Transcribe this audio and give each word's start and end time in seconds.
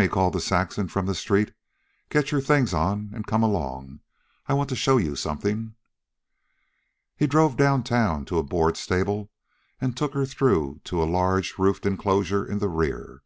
he 0.00 0.08
called 0.08 0.32
to 0.32 0.40
Saxon 0.40 0.88
from 0.88 1.06
the 1.06 1.14
street. 1.14 1.52
"Get 2.10 2.32
your 2.32 2.40
things 2.40 2.74
on 2.74 3.12
an' 3.14 3.22
come 3.22 3.44
along. 3.44 4.00
I 4.48 4.52
want 4.52 4.68
to 4.70 4.74
show 4.74 4.96
you 4.96 5.14
something." 5.14 5.76
He 7.16 7.28
drove 7.28 7.56
down 7.56 7.84
town 7.84 8.24
to 8.24 8.38
a 8.38 8.42
board 8.42 8.76
stable, 8.76 9.30
and 9.80 9.96
took 9.96 10.12
her 10.14 10.26
through 10.26 10.80
to 10.86 11.00
a 11.00 11.04
large, 11.04 11.54
roofed 11.56 11.86
inclosure 11.86 12.44
in 12.44 12.58
the 12.58 12.68
rear. 12.68 13.22